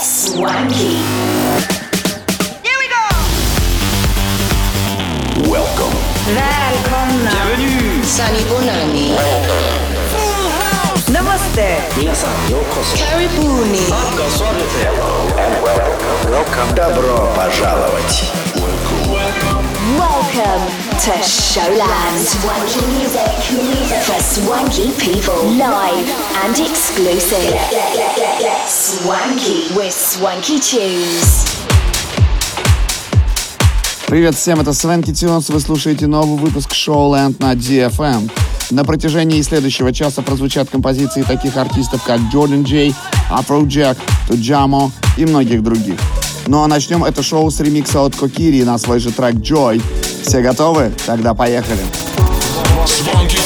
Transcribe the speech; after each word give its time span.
Swanky. 0.00 1.02
Here 2.62 2.78
we 2.78 2.86
go. 2.86 3.02
Welcome. 5.50 5.96
Välkomna. 6.30 7.30
Bienvenue. 7.30 8.04
Sunny 8.04 8.44
Bonani. 8.46 9.16
Full 10.14 10.46
house. 10.62 11.10
Namaste. 11.10 11.82
Minasan 11.96 12.30
yokoso. 12.50 12.96
Karibuni. 13.02 13.82
Hello 13.90 15.26
and 15.36 15.54
welcome. 15.64 16.30
Welcome. 16.30 16.74
Добро 16.76 17.32
пожаловать. 17.34 18.30
Welcome. 18.54 19.03
Welcome 19.84 20.64
to 21.04 21.12
Showland. 21.20 22.18
Swanky 22.24 22.80
music, 22.96 23.28
for 24.06 24.18
swanky 24.18 24.90
people. 24.98 25.44
Live 25.58 26.08
and 26.42 26.58
exclusive. 26.58 27.52
Swanky 28.66 29.68
with 29.76 29.92
Swanky 29.92 30.58
Tunes. 30.58 31.46
Привет 34.06 34.34
всем, 34.36 34.58
это 34.60 34.72
Свенки 34.72 35.12
Тюнс, 35.12 35.50
вы 35.50 35.60
слушаете 35.60 36.06
новый 36.06 36.38
выпуск 36.38 36.72
Showland 36.72 37.36
на 37.40 37.52
DFM. 37.52 38.30
На 38.70 38.84
протяжении 38.84 39.42
следующего 39.42 39.92
часа 39.92 40.22
прозвучат 40.22 40.70
композиции 40.70 41.20
таких 41.20 41.58
артистов, 41.58 42.02
как 42.04 42.20
Джордан 42.32 42.62
Джей, 42.62 42.94
Афроджек, 43.30 43.98
Туджамо 44.26 44.90
и 45.18 45.26
многих 45.26 45.62
других. 45.62 46.00
Ну 46.46 46.62
а 46.62 46.66
начнем 46.66 47.04
это 47.04 47.22
шоу 47.22 47.50
с 47.50 47.60
ремикса 47.60 48.00
от 48.02 48.14
Кокири 48.16 48.62
на 48.64 48.78
свой 48.78 48.98
же 49.00 49.10
трек 49.10 49.36
Joy. 49.36 49.82
Все 50.22 50.40
готовы? 50.40 50.92
Тогда 51.06 51.34
поехали. 51.34 51.80
Звонкий 52.86 53.38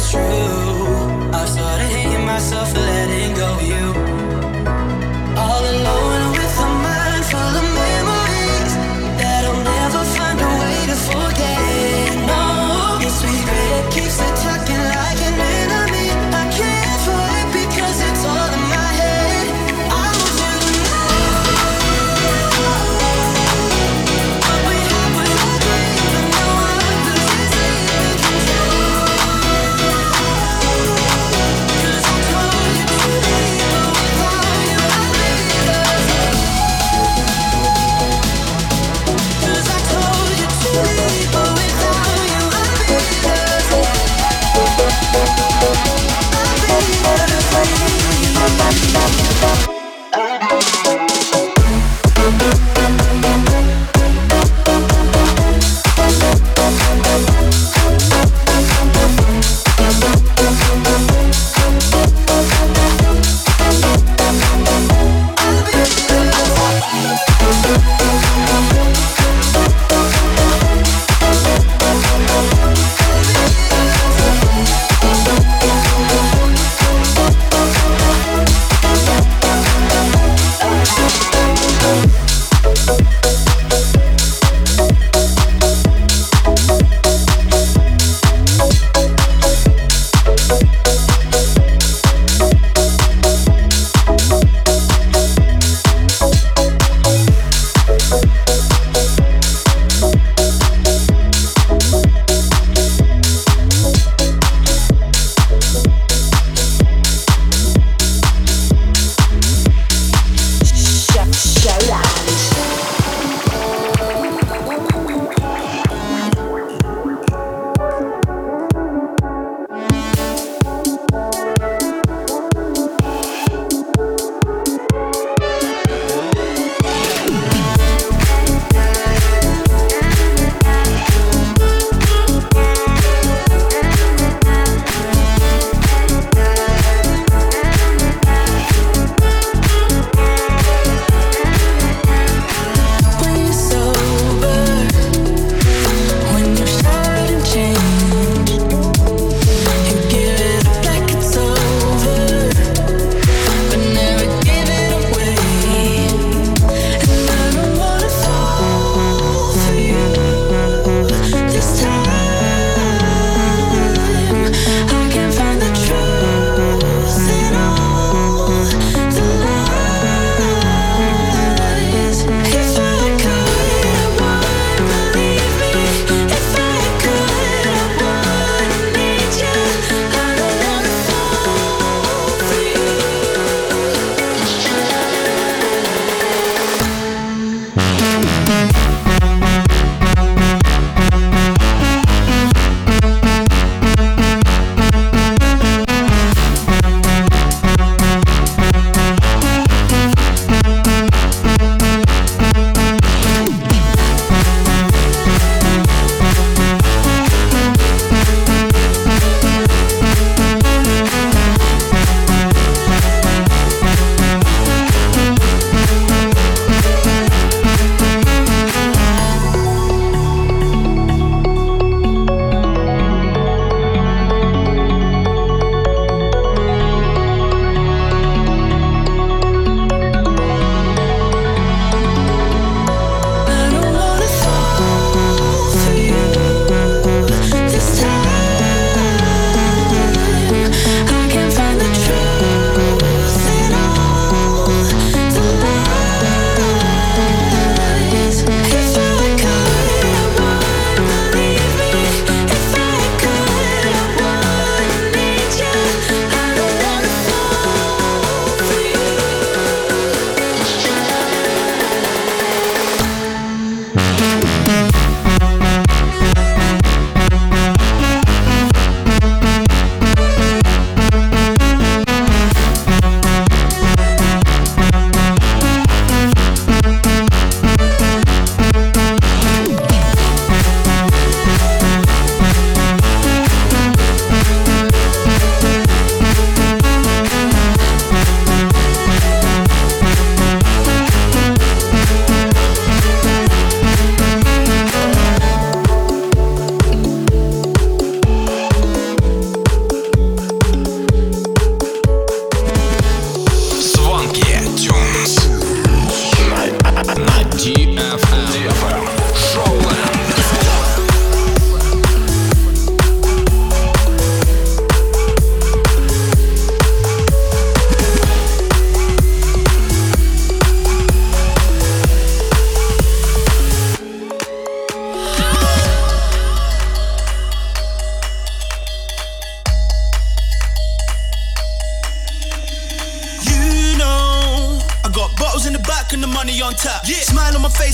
it's 0.00 0.12
true. 0.12 1.30
I 1.32 1.44
started 1.44 1.88
hating 1.94 2.24
myself 2.24 2.72
for 2.72 2.78
letting 2.78 3.34
go 3.34 3.54
of 3.54 3.62
you. 3.62 3.89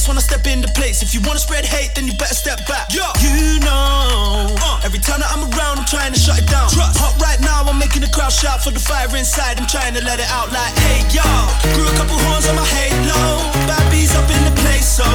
face 0.07 0.09
when 0.09 0.17
I 0.17 0.21
step 0.21 0.47
into 0.47 0.69
place. 0.73 1.03
If 1.03 1.15
you 1.15 1.21
wanna 1.21 1.39
spread 1.39 1.65
hate, 1.65 1.95
then 1.95 2.07
you 2.07 2.15
better 2.15 2.35
step 2.35 2.67
back. 2.67 2.93
Yo. 2.93 3.03
You 3.21 3.61
know, 3.61 4.55
uh, 4.63 4.81
every 4.85 4.99
time 4.99 5.21
that 5.21 5.31
I'm 5.33 5.43
around, 5.51 5.79
I'm 5.79 5.85
trying 5.85 6.13
to 6.13 6.19
shut 6.19 6.39
it 6.39 6.47
down. 6.47 6.71
Trust. 6.71 6.99
Hot 6.99 7.15
right 7.21 7.41
now, 7.41 7.63
I'm 7.67 7.79
making 7.79 8.03
the 8.03 8.11
crowd 8.11 8.33
shout 8.33 8.63
for 8.63 8.71
the 8.71 8.81
fire 8.81 9.09
inside. 9.17 9.59
I'm 9.59 9.67
trying 9.67 9.95
to 9.95 10.03
let 10.05 10.21
it 10.21 10.31
out 10.31 10.53
like, 10.53 10.73
hey, 10.87 11.03
y'all. 11.11 11.47
Grew 11.75 11.87
a 11.87 11.97
couple 11.97 12.19
horns 12.19 12.47
on 12.49 12.57
my 12.57 12.65
halo. 12.65 13.43
Bad 13.67 13.85
bees 13.91 14.15
up 14.15 14.29
in 14.31 14.43
the 14.45 14.55
place, 14.63 14.87
so 14.87 15.07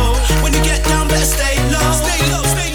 when 0.44 0.54
you 0.54 0.62
get 0.64 0.84
down, 0.86 1.08
better 1.08 1.26
stay 1.26 1.56
low. 1.72 1.88
Stay 1.92 2.20
low, 2.32 2.44
stay 2.44 2.66
low. 2.66 2.71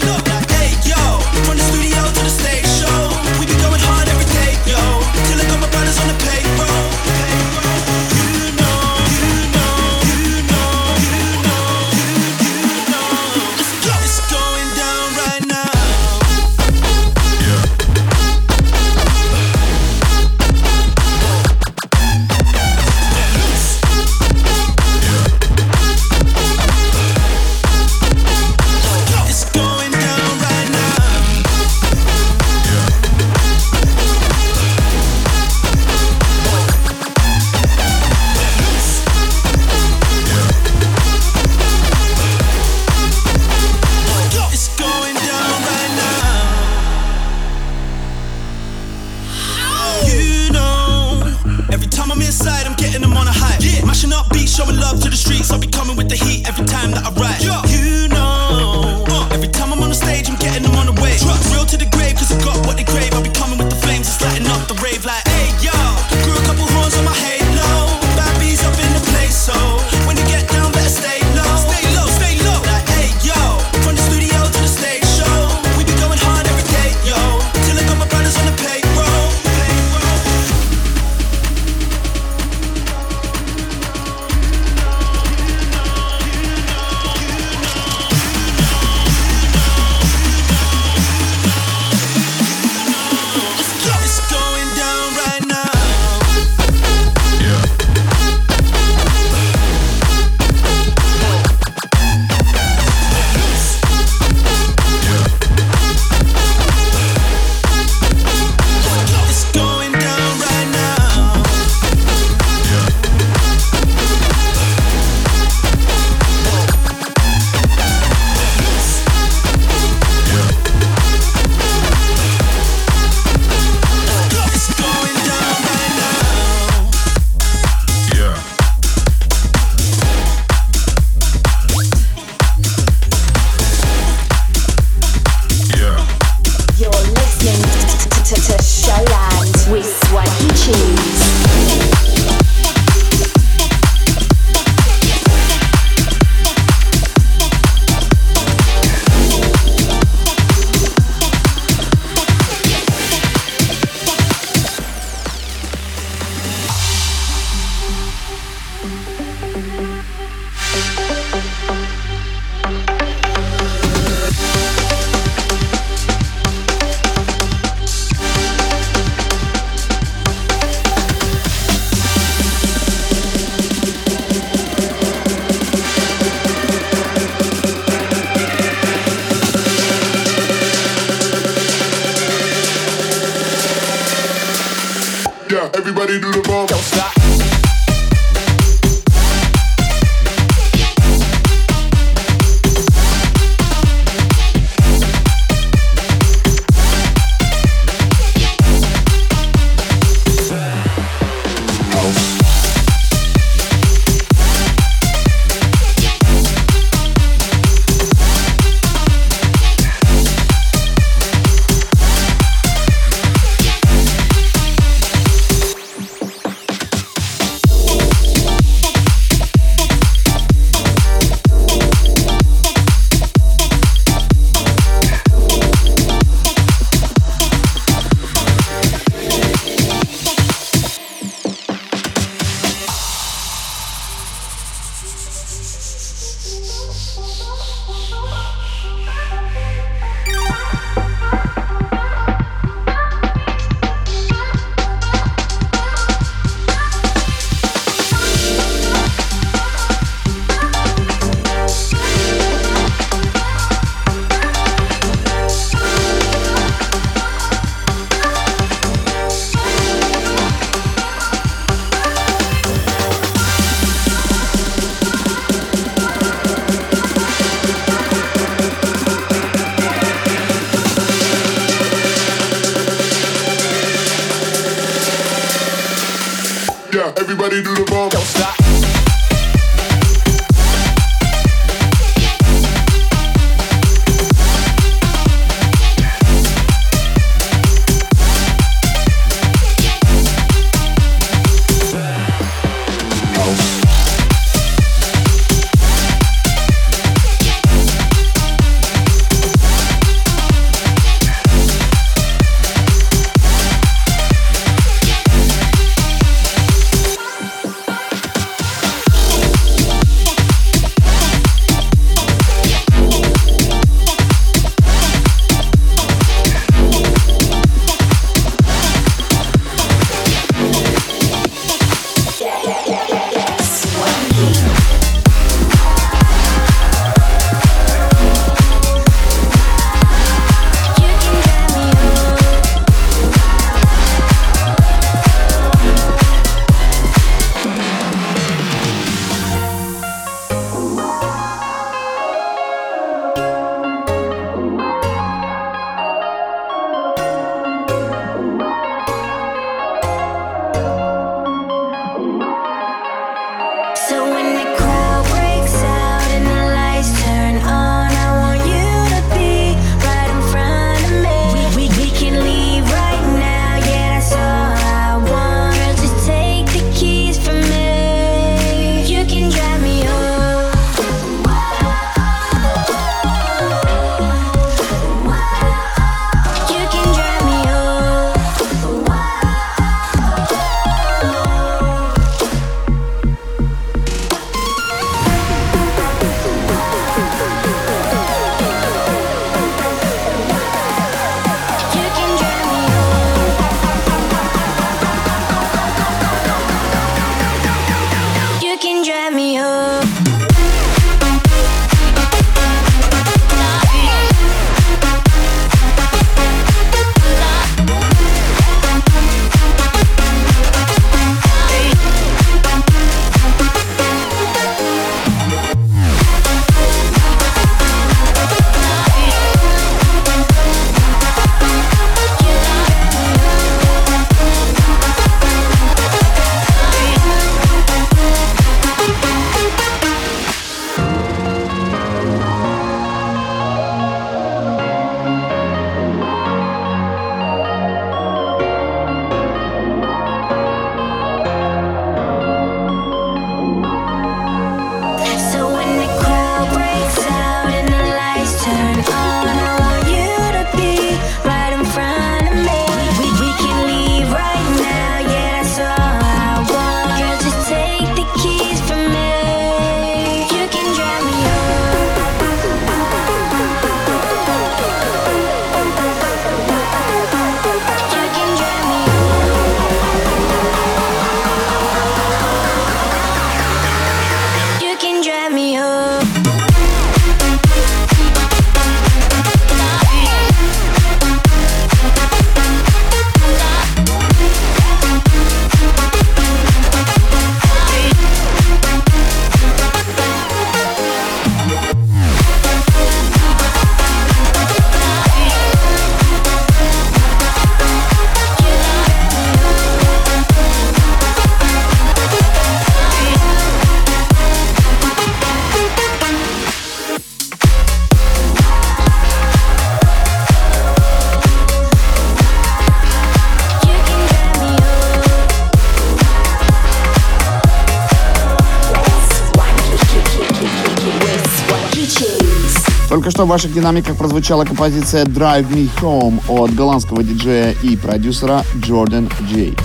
Что 523.37 523.45
в 523.45 523.49
ваших 523.49 523.71
динамиках 523.71 524.17
прозвучала 524.17 524.65
композиция 524.65 525.23
Drive 525.23 525.69
Me 525.69 525.87
Home 526.01 526.41
от 526.47 526.73
голландского 526.73 527.21
диджея 527.21 527.75
и 527.83 527.95
продюсера 527.95 528.63
Jordan 528.77 529.31
J. 529.47 529.75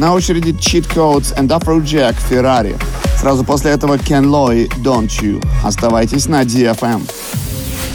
На 0.00 0.12
очереди 0.12 0.48
Cheat 0.48 0.92
Codes 0.92 1.32
and 1.36 1.46
Afrojack 1.46 2.16
Ferrari. 2.28 2.76
Сразу 3.16 3.44
после 3.44 3.70
этого 3.70 3.96
Ken 3.96 4.24
Loy 4.24 4.68
Don't 4.82 5.06
You. 5.22 5.40
Оставайтесь 5.62 6.26
на 6.26 6.42
DFM. 6.42 7.08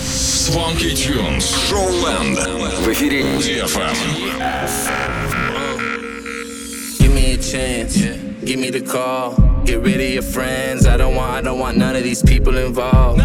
Swanky 0.01 0.93
Tunes. 0.93 1.43
Showland. 1.69 2.39
В 2.85 2.87
эфире 2.87 3.23
DFM. 3.23 3.97
Give 6.99 7.13
me 7.13 7.33
a 7.33 7.37
chance. 7.37 7.97
Give 8.45 8.61
me 8.61 8.69
the 8.69 8.79
call. 8.79 9.33
Get 9.65 9.83
rid 9.83 9.99
of 9.99 10.13
your 10.13 10.23
friends. 10.23 10.87
I 10.87 10.95
don't 10.95 11.15
want. 11.17 11.35
I 11.35 11.41
don't 11.41 11.59
want 11.59 11.75
none 11.75 11.97
of 11.97 12.03
these 12.03 12.23
people 12.23 12.57
involved. 12.57 13.21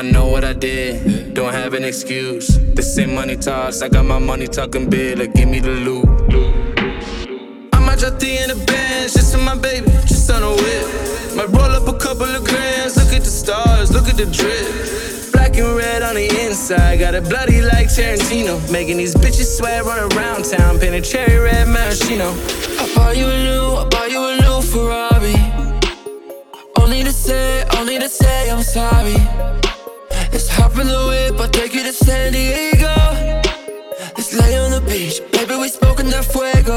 I 0.00 0.02
know 0.02 0.28
what 0.28 0.44
I 0.44 0.54
did. 0.54 1.34
Don't 1.34 1.52
have 1.52 1.74
an 1.74 1.84
excuse. 1.84 2.58
The 2.74 2.80
same 2.80 3.14
money 3.14 3.36
talks. 3.36 3.82
I 3.82 3.90
got 3.90 4.06
my 4.06 4.18
money 4.18 4.46
talking 4.46 4.88
big. 4.88 5.18
Like 5.18 5.34
give 5.34 5.46
me 5.46 5.60
the 5.60 5.72
loot. 5.72 6.08
I 7.74 7.78
might 7.80 7.98
drop 7.98 8.18
the 8.18 8.30
in 8.42 8.48
the 8.48 8.64
bands 8.64 9.12
just 9.12 9.34
for 9.34 9.42
my 9.42 9.58
baby, 9.58 9.90
just 10.08 10.30
on 10.30 10.42
a 10.42 10.52
whip. 10.52 11.36
Might 11.36 11.50
roll 11.50 11.76
up 11.76 11.86
a 11.86 11.98
couple 11.98 12.24
of 12.24 12.42
grams, 12.46 12.96
Look 12.96 13.12
at 13.12 13.24
the 13.24 13.34
stars. 13.42 13.92
Look 13.92 14.08
at 14.08 14.16
the 14.16 14.24
drip. 14.24 15.32
Black 15.34 15.58
and 15.58 15.76
red 15.76 16.02
on 16.02 16.14
the 16.14 16.28
inside. 16.46 17.00
Got 17.00 17.14
it 17.14 17.28
bloody 17.28 17.60
like 17.60 17.88
Tarantino. 17.88 18.56
Making 18.72 18.96
these 18.96 19.14
bitches 19.14 19.58
sweat 19.58 19.84
run 19.84 20.00
around 20.16 20.46
town. 20.46 20.78
Painted 20.78 21.04
cherry 21.04 21.36
red 21.36 21.68
maraschino. 21.68 22.30
I 22.80 22.90
buy 22.96 23.12
you 23.12 23.26
a 23.26 23.44
new, 23.44 23.66
I 23.76 23.84
buy 23.84 24.06
you 24.06 24.22
a 24.24 24.40
new 24.40 24.62
Ferrari. 24.62 25.36
Only 26.80 27.04
to 27.04 27.12
say, 27.12 27.66
only 27.76 27.98
to 27.98 28.08
say 28.08 28.50
I'm 28.50 28.62
sorry. 28.62 29.60
Hop 30.70 30.78
in 30.82 30.86
the 30.86 31.06
whip, 31.08 31.40
I'll 31.40 31.48
take 31.48 31.74
you 31.74 31.82
to 31.82 31.92
San 31.92 32.32
Diego. 32.32 32.94
Let's 34.16 34.32
lay 34.32 34.56
on 34.56 34.70
the 34.70 34.80
beach, 34.80 35.20
baby, 35.32 35.56
we 35.56 35.68
smoking 35.68 36.08
that 36.10 36.24
fuego. 36.24 36.76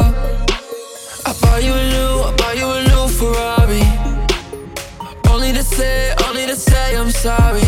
I 1.28 1.34
buy 1.42 1.60
you 1.60 1.74
a 1.74 1.90
new, 1.94 2.24
I 2.26 2.34
buy 2.36 2.54
you 2.54 2.68
a 2.68 2.82
new 2.90 3.08
Ferrari. 3.08 3.86
Only 5.30 5.54
to 5.54 5.62
say, 5.62 6.12
only 6.28 6.48
to 6.48 6.56
say 6.56 6.98
I'm 6.98 7.12
sorry. 7.12 7.62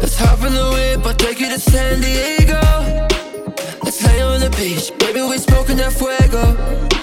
Let's 0.00 0.16
hop 0.16 0.42
in 0.46 0.54
the 0.54 0.70
whip, 0.72 1.06
I'll 1.06 1.14
take 1.14 1.40
you 1.40 1.50
to 1.50 1.60
San 1.60 2.00
Diego. 2.00 2.60
Let's 3.84 4.02
lay 4.06 4.22
on 4.22 4.40
the 4.40 4.48
beach, 4.56 4.96
baby, 4.98 5.20
we 5.20 5.36
smoking 5.36 5.76
that 5.76 5.92
fuego. 5.92 7.01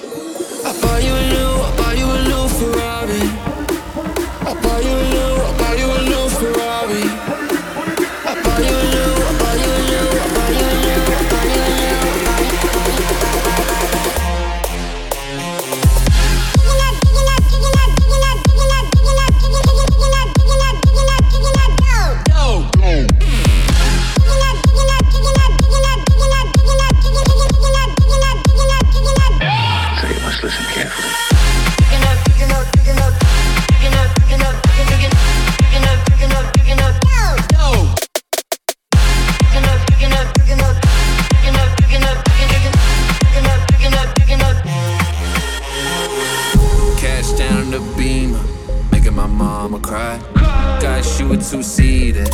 Mama 49.80 49.88
cry. 49.88 50.80
Got 50.82 51.20
you 51.20 51.34
a 51.34 51.38
two 51.38 51.64
seater, 51.64 52.26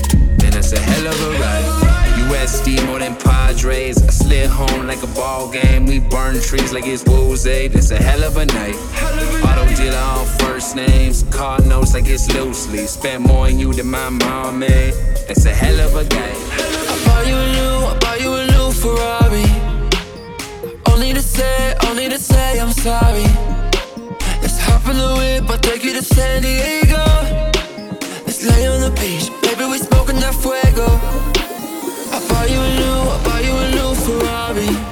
man, 0.41 0.51
that's 0.51 0.71
a 0.71 0.79
hell 0.79 1.07
of 1.07 1.21
a 1.21 1.31
ride. 1.39 2.01
USD 2.29 2.85
more 2.87 2.99
than 2.99 3.15
Padres. 3.15 4.01
I 4.01 4.07
slid 4.07 4.49
home 4.49 4.87
like 4.87 5.03
a 5.03 5.07
ball 5.07 5.51
game. 5.51 5.85
We 5.85 5.99
burn 5.99 6.39
trees 6.41 6.73
like 6.73 6.87
it's 6.87 7.03
Woolsey. 7.03 7.67
That's 7.67 7.91
a 7.91 7.97
hell 7.97 8.23
of 8.23 8.37
a 8.37 8.45
night. 8.45 8.75
Auto 9.43 9.65
dealer 9.75 9.97
on 9.97 10.25
first 10.39 10.75
names. 10.75 11.23
Car 11.23 11.59
notes 11.61 11.93
like 11.93 12.07
it's 12.07 12.31
loosely. 12.33 12.87
Spent 12.87 13.25
more 13.27 13.45
on 13.47 13.59
you 13.59 13.73
than 13.73 13.87
my 13.87 14.09
mom 14.09 14.59
made. 14.59 14.93
That's 15.27 15.45
a 15.45 15.53
hell 15.53 15.79
of 15.81 15.95
a 15.95 16.05
guy. 16.05 16.33
I 16.91 17.03
buy 17.05 17.23
you 17.29 17.35
a 17.35 17.47
new, 17.57 17.75
I 17.91 17.97
buy 17.99 18.15
you 18.15 18.33
a 18.33 18.47
new 18.47 18.71
Ferrari. 18.71 19.45
Only 20.91 21.13
to 21.13 21.21
say, 21.21 21.75
only 21.87 22.09
to 22.09 22.17
say 22.17 22.59
I'm 22.59 22.71
sorry. 22.71 23.27
Let's 24.41 24.59
hop 24.59 24.87
in 24.87 24.97
the 24.97 25.15
whip, 25.17 25.49
I'll 25.49 25.59
take 25.59 25.83
you 25.83 25.93
to 25.93 26.01
San 26.01 26.41
Diego. 26.41 26.84
Lay 28.45 28.67
on 28.67 28.79
the 28.79 28.91
beach, 28.91 29.31
baby, 29.41 29.65
we 29.65 29.79
smoking 29.79 30.19
that 30.19 30.35
fuego. 30.35 30.85
I 32.13 32.19
buy 32.29 32.45
you 32.45 32.61
a 32.61 32.75
new, 32.77 32.97
I 33.09 33.23
buy 33.25 33.39
you 33.41 33.55
a 33.55 33.71
new 33.71 33.95
Ferrari. 34.05 34.84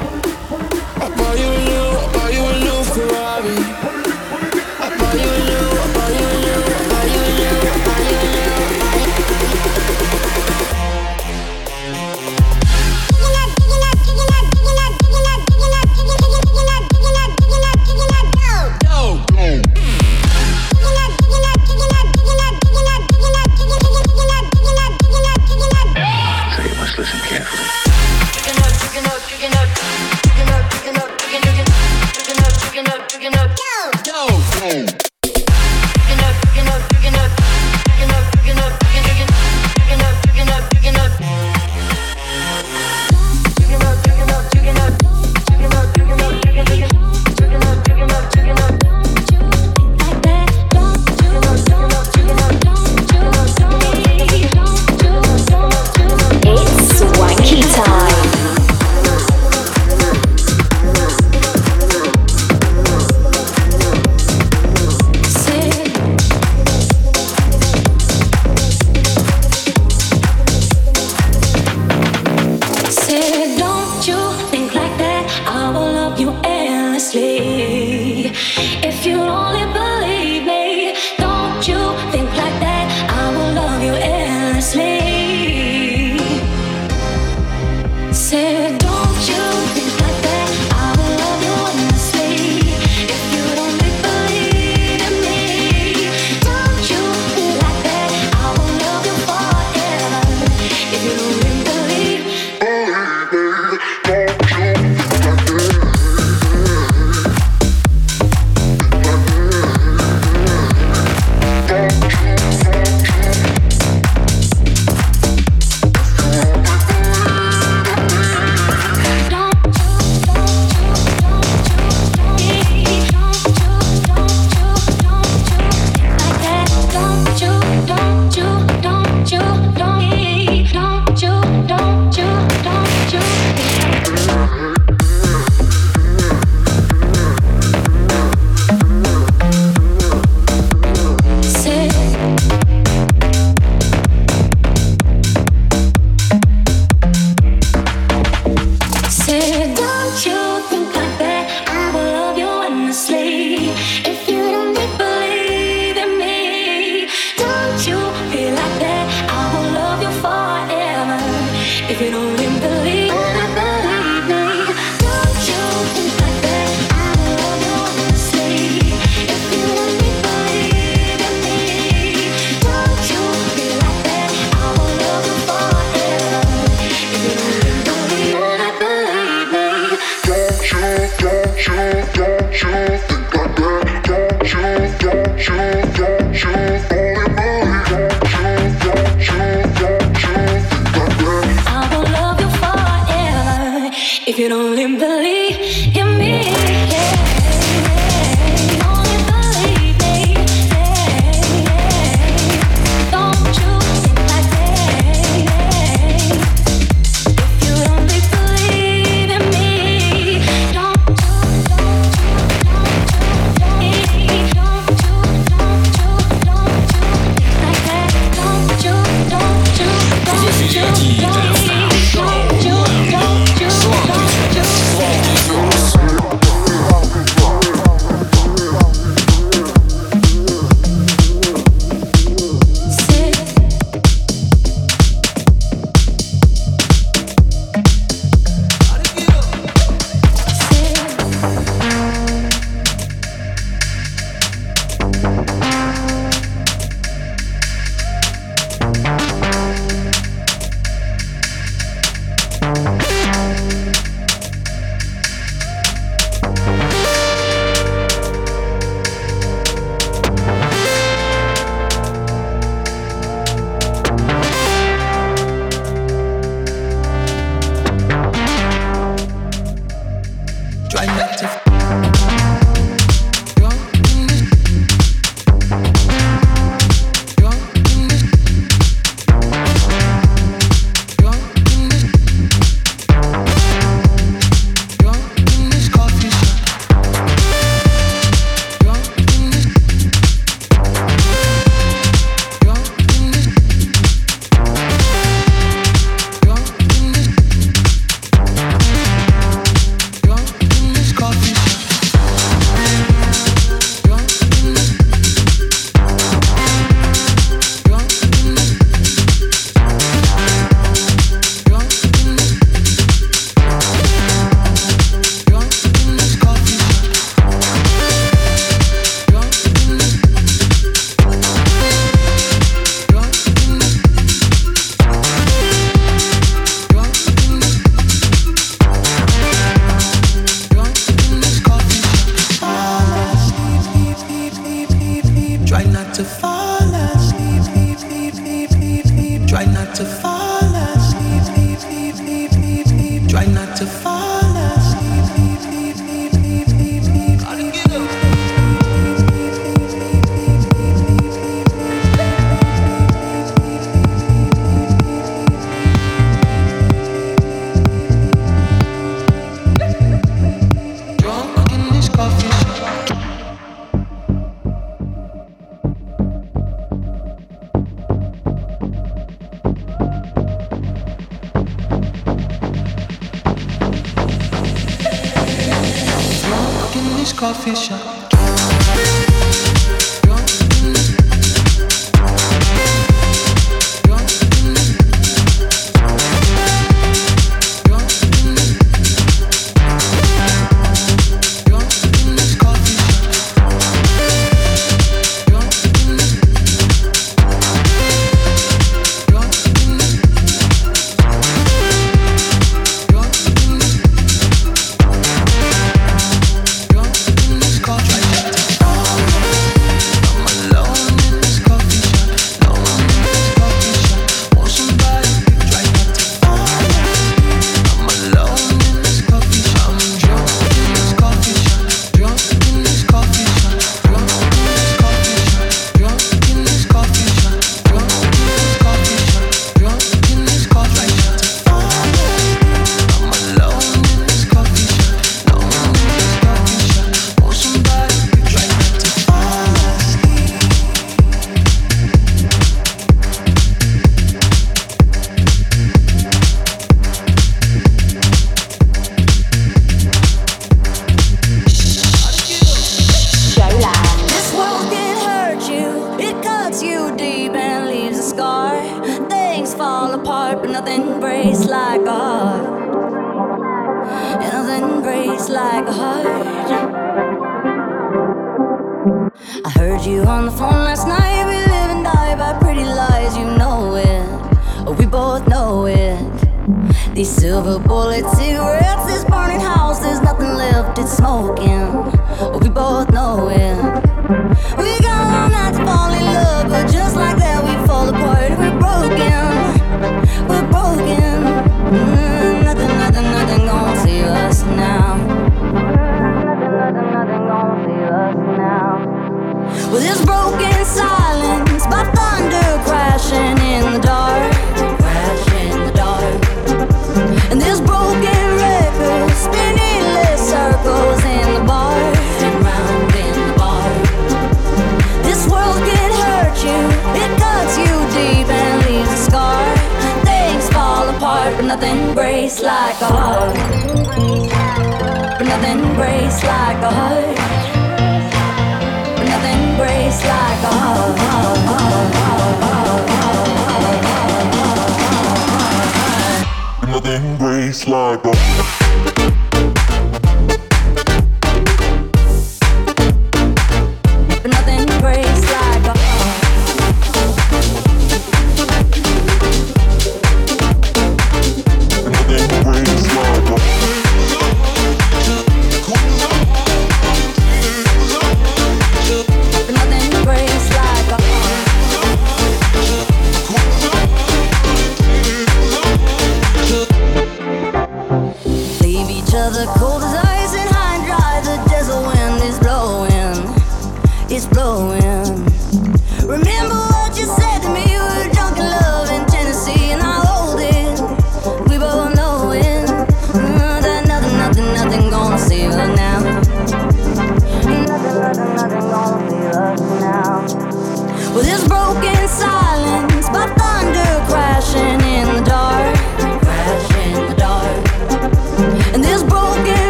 Are 536.94 537.00
unstoppable, 537.00 538.34
like 538.34 538.80
a 538.80 538.83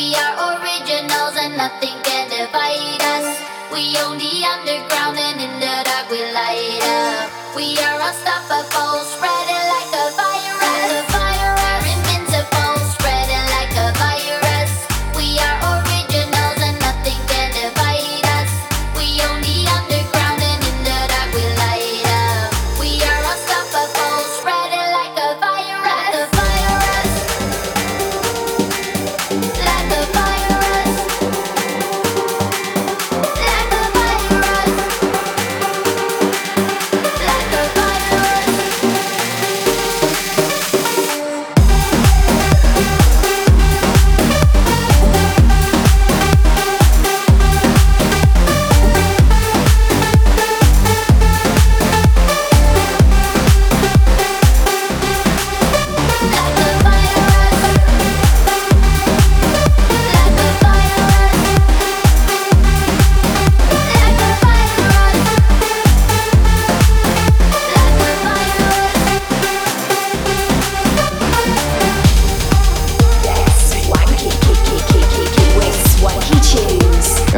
We 0.00 0.14
are 0.14 0.56
originals 0.56 1.36
and 1.36 1.58
nothing 1.58 1.92
can 2.02 2.24
divide 2.30 3.02
us. 3.04 3.36
We 3.70 3.94
own 4.00 4.16
the 4.16 4.32
underground 4.48 5.18
and 5.18 5.38
in 5.38 5.60
the 5.60 5.74
dark 5.84 6.08
we 6.10 6.24
light 6.32 6.80
up. 6.88 7.54
We 7.54 7.76
are 7.76 8.00
unstoppable, 8.00 9.04
spread. 9.04 9.39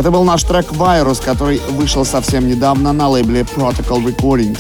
Это 0.03 0.11
был 0.11 0.24
наш 0.24 0.42
трек 0.42 0.72
«Virus», 0.72 1.24
который 1.24 1.61
вышел 1.70 2.05
совсем 2.05 2.48
недавно 2.48 2.92
на 2.92 3.09
лейбле 3.09 3.42
Protocol 3.42 4.05
Recordings. 4.05 4.59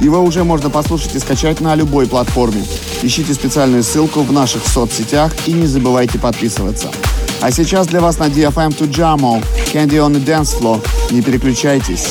Его 0.00 0.22
уже 0.22 0.44
можно 0.44 0.70
послушать 0.70 1.16
и 1.16 1.18
скачать 1.18 1.60
на 1.60 1.74
любой 1.74 2.06
платформе. 2.06 2.62
Ищите 3.02 3.34
специальную 3.34 3.82
ссылку 3.82 4.20
в 4.20 4.30
наших 4.30 4.64
соцсетях 4.64 5.32
и 5.48 5.52
не 5.52 5.66
забывайте 5.66 6.20
подписываться. 6.20 6.92
А 7.40 7.50
сейчас 7.50 7.88
для 7.88 8.00
вас 8.00 8.20
на 8.20 8.28
DFM 8.28 8.78
to 8.78 8.88
Jamo, 8.88 9.44
Candy 9.72 9.96
on 9.96 10.14
the 10.14 10.24
Dance 10.24 10.56
Floor. 10.56 10.80
Не 11.10 11.22
переключайтесь. 11.22 12.10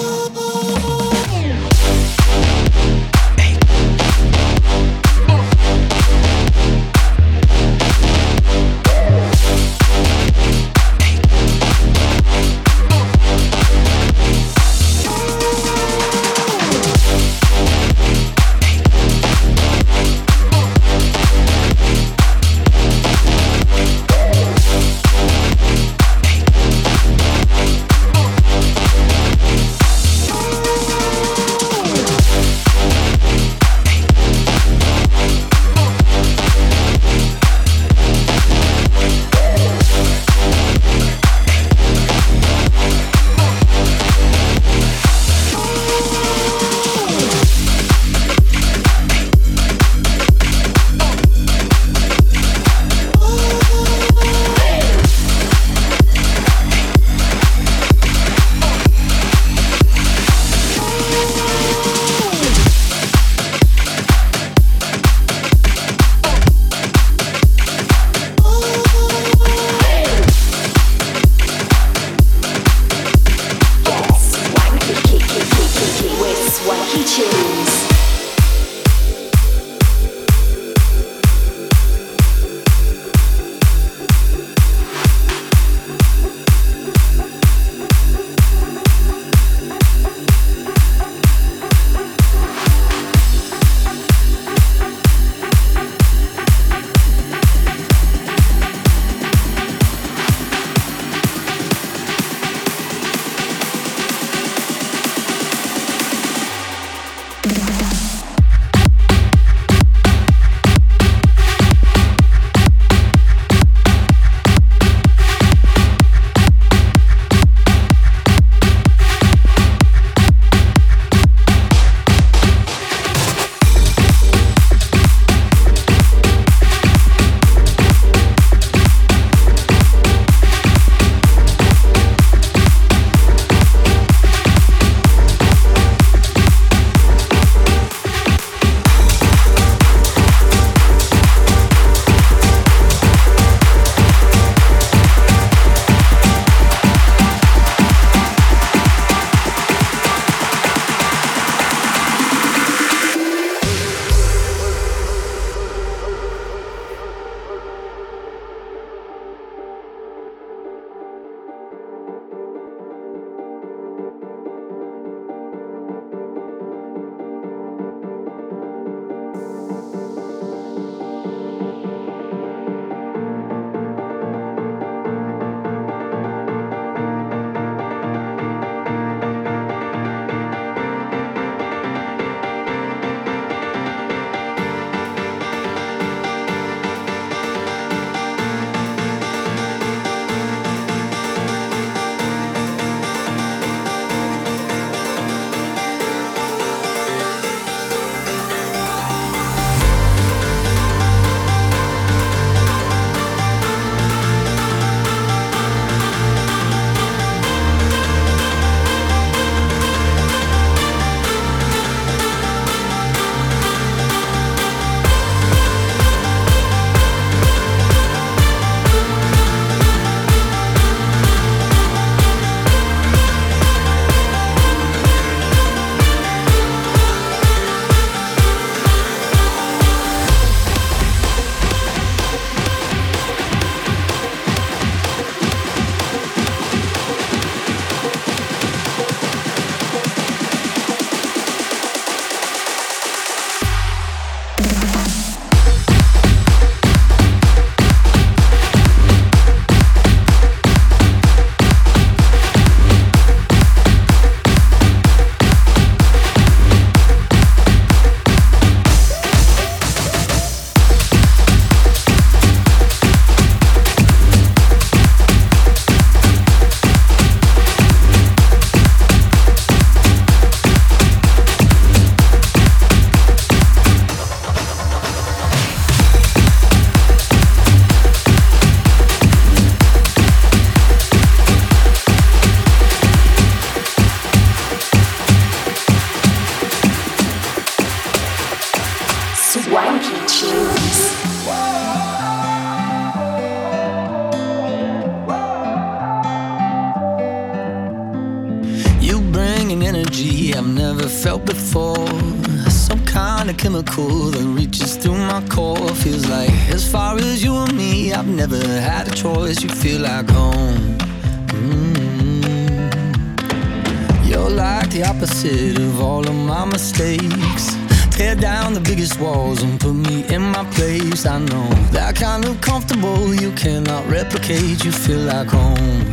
the 314.91 315.03
opposite 315.07 315.79
of 315.79 316.01
all 316.01 316.27
of 316.27 316.35
my 316.35 316.65
mistakes. 316.65 317.77
Tear 318.11 318.35
down 318.35 318.73
the 318.73 318.81
biggest 318.81 319.17
walls 319.21 319.63
and 319.63 319.79
put 319.79 319.93
me 319.93 320.25
in 320.27 320.41
my 320.41 320.65
place. 320.71 321.25
I 321.25 321.39
know 321.39 321.69
that 321.91 322.15
kind 322.17 322.43
of 322.45 322.59
comfortable 322.59 323.33
you 323.33 323.51
cannot 323.53 324.05
replicate. 324.09 324.83
You 324.83 324.91
feel 324.91 325.19
like 325.19 325.47
home. 325.47 326.03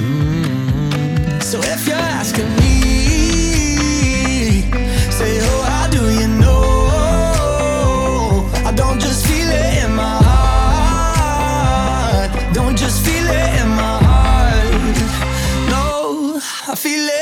Mm-hmm. 0.00 1.40
So 1.40 1.60
if 1.60 1.86
you're 1.86 1.96
asking 1.96 2.48
me, 2.56 2.72
say, 5.10 5.38
oh, 5.42 5.62
how 5.68 5.88
do 5.90 6.10
you 6.18 6.28
know? 6.40 6.62
I 8.64 8.72
don't 8.72 8.98
just 8.98 9.26
feel 9.26 9.50
it 9.50 9.84
in 9.84 9.94
my 9.94 10.22
heart. 10.88 12.30
Don't 12.54 12.78
just 12.78 13.04
feel 13.04 13.26
it 13.26 13.60
in 13.60 13.68
my 13.68 13.98
heart. 14.08 14.72
No, 15.70 16.40
I 16.66 16.74
feel 16.74 17.08
it. 17.08 17.15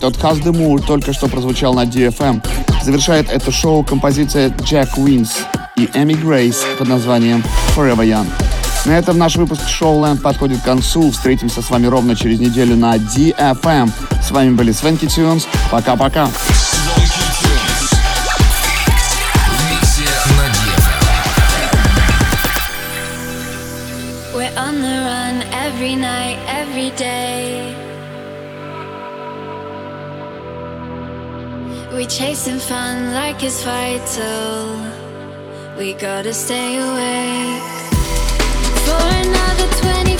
прозвучать 0.00 0.04
от 0.04 0.16
Казды 0.16 0.52
Мур, 0.52 0.80
только 0.82 1.12
что 1.12 1.28
прозвучал 1.28 1.74
на 1.74 1.84
DFM. 1.84 2.42
Завершает 2.82 3.30
это 3.30 3.52
шоу 3.52 3.84
композиция 3.84 4.52
Джек 4.62 4.96
Уинс 4.96 5.30
и 5.76 5.88
Эми 5.94 6.14
Грейс 6.14 6.64
под 6.78 6.88
названием 6.88 7.44
Forever 7.76 8.06
Young. 8.06 8.26
На 8.86 8.98
этом 8.98 9.18
наш 9.18 9.36
выпуск 9.36 9.68
шоу 9.68 10.02
Land 10.02 10.22
подходит 10.22 10.60
к 10.60 10.64
концу. 10.64 11.10
Встретимся 11.10 11.60
с 11.60 11.70
вами 11.70 11.86
ровно 11.86 12.16
через 12.16 12.40
неделю 12.40 12.76
на 12.76 12.96
DFM. 12.96 13.90
С 14.22 14.30
вами 14.30 14.50
были 14.50 14.72
Свенки 14.72 15.06
Тюнс. 15.06 15.46
Пока-пока. 15.70 16.28
We 31.92 32.06
chasing 32.06 32.60
fun 32.60 33.12
like 33.12 33.42
it's 33.42 33.64
vital. 33.64 34.76
We 35.76 35.92
gotta 35.94 36.32
stay 36.32 36.76
awake 36.76 37.62
for 38.86 39.02
another 39.24 39.68
24. 39.82 40.19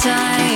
time. 0.00 0.47